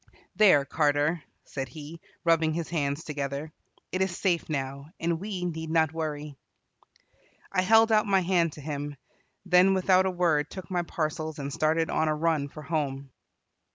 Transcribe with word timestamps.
"There, 0.35 0.65
Carter," 0.65 1.21
said 1.45 1.67
he, 1.69 2.01
rubbing 2.23 2.55
his 2.55 2.69
hands 2.69 3.03
together, 3.03 3.53
"it 3.91 4.01
is 4.01 4.17
safe 4.17 4.49
now, 4.49 4.87
and 4.99 5.19
we 5.19 5.45
need 5.45 5.69
not 5.69 5.93
worry." 5.93 6.39
I 7.51 7.61
held 7.61 7.91
out 7.91 8.07
my 8.07 8.21
hand 8.21 8.51
to 8.53 8.61
him, 8.61 8.95
then 9.45 9.75
without 9.75 10.07
a 10.07 10.09
word 10.09 10.49
took 10.49 10.71
my 10.71 10.81
parcels 10.81 11.37
and 11.37 11.53
started 11.53 11.91
on 11.91 12.07
a 12.07 12.15
run 12.15 12.47
for 12.49 12.63
home. 12.63 13.11